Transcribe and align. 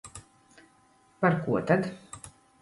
Par 1.25 1.37
ko 1.45 1.61
tad? 1.69 1.87